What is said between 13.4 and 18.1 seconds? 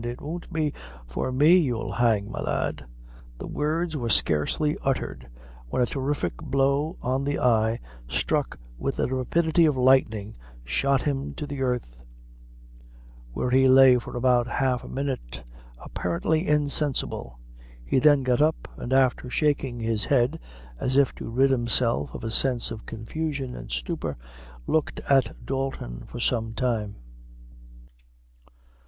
he lay for about half a minute, apparently insensible. He